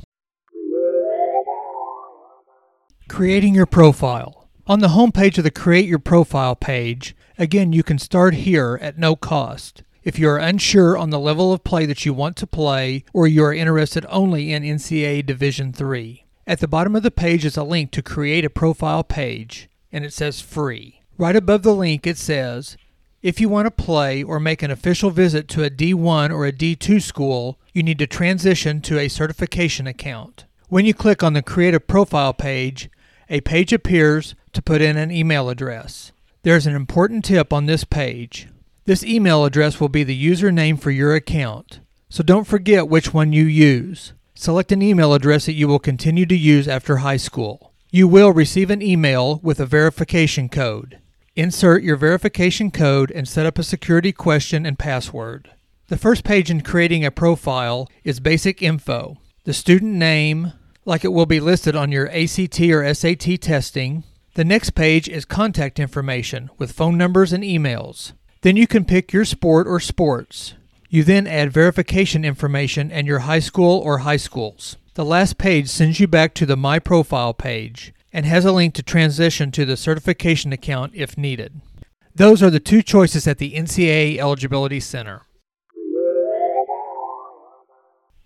Creating 3.09 3.55
your 3.55 3.64
profile. 3.64 4.50
On 4.67 4.81
the 4.81 4.90
home 4.90 5.11
page 5.11 5.38
of 5.38 5.45
the 5.45 5.50
Create 5.50 5.87
Your 5.87 5.99
Profile 5.99 6.55
page, 6.55 7.17
again, 7.38 7.73
you 7.73 7.83
can 7.83 7.99
start 7.99 8.35
here 8.35 8.79
at 8.83 8.99
no 8.99 9.17
cost. 9.17 9.83
If 10.05 10.19
you 10.19 10.29
are 10.29 10.37
unsure 10.37 10.99
on 10.99 11.09
the 11.09 11.19
level 11.19 11.50
of 11.50 11.64
play 11.64 11.87
that 11.87 12.05
you 12.05 12.12
want 12.12 12.37
to 12.37 12.47
play, 12.47 13.05
or 13.14 13.26
you 13.26 13.43
are 13.43 13.55
interested 13.55 14.05
only 14.11 14.52
in 14.52 14.62
NCAA 14.62 15.25
Division 15.25 15.75
III, 15.79 16.26
at 16.47 16.61
the 16.61 16.69
bottom 16.69 16.95
of 16.95 17.02
the 17.02 17.11
page 17.11 17.47
is 17.47 17.57
a 17.57 17.64
link 17.64 17.90
to 17.93 18.02
create 18.02 18.45
a 18.45 18.50
profile 18.50 19.02
page, 19.02 19.71
and 19.90 20.05
it 20.05 20.12
says 20.12 20.43
free. 20.43 21.00
Right 21.17 21.37
above 21.37 21.62
the 21.62 21.75
link, 21.75 22.07
it 22.07 22.19
says 22.19 22.76
if 23.23 23.39
you 23.39 23.49
want 23.49 23.67
to 23.67 23.71
play 23.71 24.23
or 24.23 24.41
make 24.41 24.62
an 24.62 24.71
official 24.71 25.11
visit 25.11 25.47
to 25.49 25.62
a 25.62 25.71
D1 25.71 26.31
or 26.31 26.47
a 26.47 26.53
D2 26.53 27.03
school, 27.03 27.59
you 27.75 27.83
need 27.83 27.99
to 27.99 28.07
transition 28.07 28.81
to 28.83 28.99
a 28.99 29.09
certification 29.09 29.87
account. 29.87 30.47
When 30.69 30.87
you 30.87 30.95
click 30.95 31.23
on 31.23 31.35
the 31.35 31.43
Create 31.43 31.75
a 31.75 31.81
Profile 31.81 32.33
page, 32.33 32.89
a 33.29 33.43
page 33.43 33.73
appears 33.73 34.35
to 34.55 34.62
put 34.62 34.81
in 34.81 34.97
an 34.97 35.11
email 35.11 35.50
address. 35.50 36.12
There's 36.43 36.67
an 36.67 36.75
important 36.75 37.25
tip 37.25 37.53
on 37.53 37.67
this 37.67 37.85
page. 37.85 38.49
This 38.87 39.05
email 39.05 39.45
address 39.45 39.79
will 39.79 39.91
be 39.91 40.05
the 40.05 40.27
username 40.27 40.81
for 40.81 40.91
your 40.91 41.15
account, 41.15 41.81
so 42.09 42.23
don't 42.23 42.47
forget 42.47 42.89
which 42.89 43.12
one 43.12 43.33
you 43.33 43.45
use. 43.45 44.15
Select 44.35 44.73
an 44.73 44.81
email 44.81 45.12
address 45.12 45.45
that 45.45 45.53
you 45.53 45.69
will 45.69 45.79
continue 45.79 46.25
to 46.25 46.37
use 46.37 46.67
after 46.67 46.99
high 46.99 47.19
school. 47.19 47.75
You 47.91 48.09
will 48.09 48.33
receive 48.33 48.71
an 48.71 48.81
email 48.81 49.41
with 49.43 49.61
a 49.61 49.67
verification 49.67 50.49
code. 50.49 51.00
Insert 51.37 51.84
your 51.84 51.96
verification 51.96 52.72
code 52.72 53.12
and 53.12 53.28
set 53.28 53.46
up 53.46 53.56
a 53.56 53.62
security 53.62 54.10
question 54.10 54.66
and 54.66 54.76
password. 54.76 55.50
The 55.87 55.96
first 55.96 56.25
page 56.25 56.50
in 56.50 56.62
creating 56.62 57.04
a 57.04 57.12
profile 57.12 57.88
is 58.02 58.18
basic 58.18 58.62
info, 58.62 59.16
the 59.44 59.52
student 59.52 59.94
name, 59.94 60.54
like 60.84 61.04
it 61.04 61.12
will 61.12 61.26
be 61.26 61.38
listed 61.38 61.76
on 61.76 61.92
your 61.92 62.10
ACT 62.10 62.60
or 62.62 62.92
SAT 62.92 63.40
testing. 63.40 64.02
The 64.34 64.44
next 64.44 64.70
page 64.70 65.08
is 65.08 65.25
contact 65.25 65.78
information 65.78 66.50
with 66.58 66.72
phone 66.72 66.99
numbers 66.99 67.32
and 67.32 67.44
emails. 67.44 68.12
Then 68.40 68.56
you 68.56 68.66
can 68.66 68.84
pick 68.84 69.12
your 69.12 69.25
sport 69.25 69.68
or 69.68 69.78
sports. 69.78 70.54
You 70.88 71.04
then 71.04 71.28
add 71.28 71.52
verification 71.52 72.25
information 72.25 72.90
and 72.90 73.06
your 73.06 73.20
high 73.20 73.38
school 73.38 73.78
or 73.78 73.99
high 73.99 74.16
schools. 74.16 74.76
The 74.94 75.04
last 75.04 75.38
page 75.38 75.68
sends 75.68 76.00
you 76.00 76.08
back 76.08 76.34
to 76.34 76.46
the 76.46 76.56
My 76.56 76.80
Profile 76.80 77.34
page 77.34 77.94
and 78.12 78.26
has 78.26 78.45
a 78.45 78.52
link 78.52 78.75
to 78.75 78.83
transition 78.83 79.50
to 79.52 79.64
the 79.64 79.76
certification 79.76 80.52
account 80.52 80.93
if 80.95 81.17
needed. 81.17 81.61
Those 82.14 82.43
are 82.43 82.50
the 82.50 82.61
two 82.61 82.83
choices 82.83 83.26
at 83.26 83.38
the 83.38 83.52
NCAA 83.52 84.19
Eligibility 84.19 84.81
Center. 84.81 85.23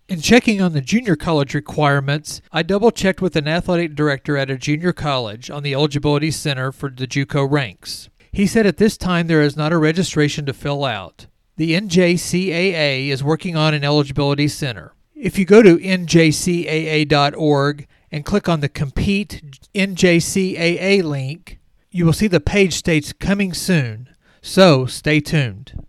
In 0.09 0.21
checking 0.21 0.59
on 0.59 0.73
the 0.73 0.81
junior 0.81 1.15
college 1.15 1.53
requirements, 1.53 2.41
I 2.51 2.63
double 2.63 2.89
checked 2.89 3.21
with 3.21 3.35
an 3.35 3.47
athletic 3.47 3.93
director 3.93 4.37
at 4.37 4.49
a 4.49 4.57
junior 4.57 4.91
college 4.91 5.51
on 5.51 5.61
the 5.61 5.75
eligibility 5.75 6.31
center 6.31 6.71
for 6.71 6.89
the 6.89 7.05
JUCO 7.05 7.49
ranks. 7.49 8.09
He 8.31 8.47
said 8.47 8.65
at 8.65 8.77
this 8.77 8.97
time 8.97 9.27
there 9.27 9.43
is 9.43 9.55
not 9.55 9.71
a 9.71 9.77
registration 9.77 10.47
to 10.47 10.53
fill 10.53 10.83
out. 10.83 11.27
The 11.57 11.75
NJCAA 11.75 13.09
is 13.09 13.23
working 13.23 13.55
on 13.55 13.75
an 13.75 13.83
eligibility 13.83 14.47
center. 14.47 14.95
If 15.13 15.37
you 15.37 15.45
go 15.45 15.61
to 15.61 15.77
njcaa.org 15.77 16.27
and 18.11 18.25
click 18.25 18.49
on 18.49 18.61
the 18.61 18.69
Compete 18.69 19.43
NJCAA 19.75 21.03
link, 21.03 21.59
you 21.91 22.03
will 22.03 22.13
see 22.13 22.25
the 22.25 22.39
page 22.39 22.73
states 22.73 23.13
coming 23.13 23.53
soon, 23.53 24.09
so 24.41 24.87
stay 24.87 25.19
tuned. 25.19 25.85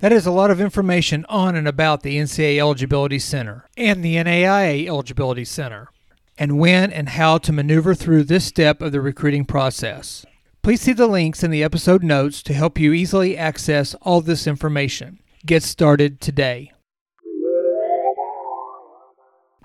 That 0.00 0.12
is 0.12 0.26
a 0.26 0.30
lot 0.30 0.52
of 0.52 0.60
information 0.60 1.26
on 1.28 1.56
and 1.56 1.66
about 1.66 2.04
the 2.04 2.18
NCAA 2.18 2.60
Eligibility 2.60 3.18
Center 3.18 3.66
and 3.76 4.04
the 4.04 4.14
NAIA 4.14 4.86
Eligibility 4.86 5.44
Center, 5.44 5.88
and 6.38 6.56
when 6.56 6.92
and 6.92 7.08
how 7.08 7.38
to 7.38 7.52
maneuver 7.52 7.96
through 7.96 8.22
this 8.22 8.44
step 8.44 8.80
of 8.80 8.92
the 8.92 9.00
recruiting 9.00 9.44
process. 9.44 10.24
Please 10.62 10.82
see 10.82 10.92
the 10.92 11.08
links 11.08 11.42
in 11.42 11.50
the 11.50 11.64
episode 11.64 12.04
notes 12.04 12.44
to 12.44 12.54
help 12.54 12.78
you 12.78 12.92
easily 12.92 13.36
access 13.36 13.94
all 14.02 14.20
this 14.20 14.46
information. 14.46 15.18
Get 15.44 15.64
started 15.64 16.20
today. 16.20 16.70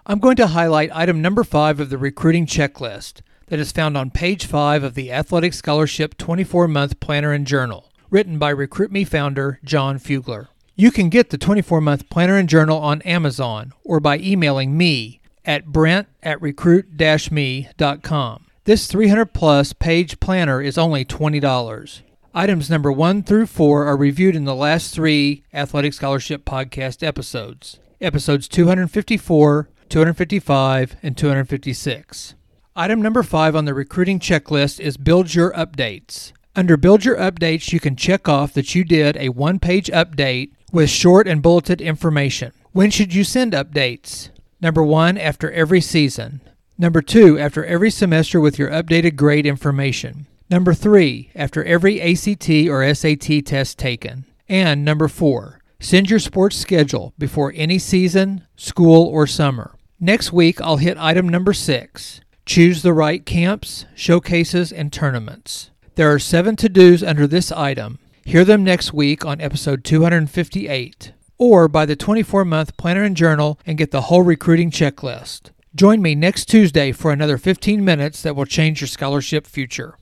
I'm 0.07 0.17
going 0.17 0.37
to 0.37 0.47
highlight 0.47 0.89
item 0.95 1.21
number 1.21 1.43
five 1.43 1.79
of 1.79 1.91
the 1.91 1.99
recruiting 1.99 2.47
checklist 2.47 3.21
that 3.47 3.59
is 3.59 3.71
found 3.71 3.95
on 3.95 4.09
page 4.09 4.47
5 4.47 4.81
of 4.83 4.95
the 4.95 5.11
Athletic 5.11 5.53
Scholarship 5.53 6.17
24 6.17 6.67
month 6.67 7.00
planner 7.00 7.31
and 7.31 7.46
journal, 7.46 7.93
written 8.13 8.37
by 8.37 8.51
Recruit 8.51 8.91
Me 8.91 9.03
founder 9.03 9.59
John 9.63 9.97
Fugler. 9.97 10.49
You 10.75 10.91
can 10.91 11.09
get 11.09 11.31
the 11.31 11.37
24 11.39 11.81
month 11.81 12.09
planner 12.11 12.37
and 12.37 12.47
journal 12.47 12.77
on 12.77 13.01
Amazon 13.01 13.73
or 13.83 13.99
by 13.99 14.19
emailing 14.19 14.77
me 14.77 15.19
at 15.43 15.65
brent 15.65 16.07
at 16.21 16.39
recruit 16.39 16.85
me.com. 17.31 18.45
This 18.65 18.85
300 18.85 19.33
plus 19.33 19.73
page 19.73 20.19
planner 20.19 20.61
is 20.61 20.77
only 20.77 21.03
$20. 21.03 22.01
Items 22.35 22.69
number 22.69 22.91
1 22.91 23.23
through 23.23 23.47
4 23.47 23.85
are 23.85 23.97
reviewed 23.97 24.35
in 24.35 24.45
the 24.45 24.53
last 24.53 24.93
three 24.93 25.43
Athletic 25.51 25.93
Scholarship 25.93 26.45
podcast 26.45 27.01
episodes 27.01 27.79
episodes 27.99 28.47
254, 28.47 29.69
255, 29.89 30.95
and 31.01 31.17
256. 31.17 32.35
Item 32.75 33.01
number 33.01 33.23
five 33.23 33.55
on 33.55 33.65
the 33.65 33.73
recruiting 33.73 34.19
checklist 34.19 34.79
is 34.79 34.97
Build 34.97 35.33
Your 35.33 35.51
Updates. 35.53 36.33
Under 36.55 36.77
Build 36.77 37.03
Your 37.03 37.18
Updates, 37.18 37.74
you 37.74 37.79
can 37.79 37.96
check 37.96 38.29
off 38.29 38.53
that 38.53 38.75
you 38.75 38.83
did 38.83 39.18
a 39.18 39.29
one 39.29 39.57
page 39.57 39.87
update 39.87 40.51
with 40.72 40.87
short 40.87 41.27
and 41.27 41.42
bulleted 41.42 41.81
information. 41.81 42.51
When 42.74 42.92
should 42.92 43.11
you 43.11 43.24
send 43.24 43.53
updates? 43.53 44.29
Number 44.61 44.83
one, 44.83 45.18
after 45.18 45.51
every 45.51 45.81
season. 45.81 46.42
Number 46.77 47.01
two, 47.01 47.39
after 47.39 47.66
every 47.66 47.89
semester 47.89 48.39
with 48.39 48.59
your 48.59 48.70
updated 48.70 49.16
grade 49.16 49.48
information. 49.48 50.27
Number 50.48 50.75
three, 50.75 51.31
after 51.33 51.63
every 51.63 52.00
ACT 52.00 52.50
or 52.70 52.94
SAT 52.94 53.44
test 53.46 53.79
taken. 53.79 54.25
And 54.48 54.85
number 54.85 55.07
four, 55.07 55.59
send 55.79 56.11
your 56.11 56.20
sports 56.20 56.55
schedule 56.55 57.16
before 57.18 57.51
any 57.55 57.79
season, 57.79 58.46
school, 58.57 59.07
or 59.07 59.25
summer. 59.25 59.75
Next 60.00 60.31
week, 60.31 60.61
I'll 60.61 60.77
hit 60.77 60.98
item 61.00 61.27
number 61.27 61.53
six 61.53 62.22
Choose 62.46 62.83
the 62.83 62.94
right 62.94 63.25
camps, 63.25 63.85
showcases, 63.96 64.72
and 64.72 64.94
tournaments. 64.94 65.72
There 65.96 66.12
are 66.12 66.18
seven 66.18 66.56
to 66.56 66.70
dos 66.70 67.03
under 67.03 67.27
this 67.27 67.51
item. 67.51 68.00
Hear 68.25 68.44
them 68.44 68.64
next 68.64 68.94
week 68.94 69.24
on 69.25 69.40
episode 69.40 69.84
258, 69.84 71.14
or 71.38 71.68
buy 71.68 71.86
the 71.86 71.96
24 71.96 72.44
month 72.46 72.75
planner 72.77 73.03
and 73.03 73.16
journal 73.16 73.60
and 73.64 73.77
get 73.77 73.92
the 73.92 74.01
whole 74.01 74.24
recruiting 74.24 74.72
checklist. 74.72 75.51
Join 75.75 76.01
me 76.01 76.16
next 76.16 76.46
Tuesday 76.46 76.92
for 76.94 77.12
another 77.12 77.38
15 77.38 77.86
minutes 77.86 78.24
that 78.24 78.36
will 78.36 78.48
change 78.48 78.82
your 78.82 78.88
scholarship 78.88 79.46
future. 79.46 79.96